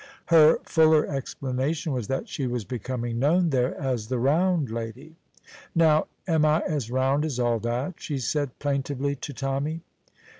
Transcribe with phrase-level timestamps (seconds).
[0.29, 5.15] Her fuller explanation was that she was becoming known there as the round lady.
[5.75, 9.81] "Now, am I as round as all that?" she said plaintively to Tommy.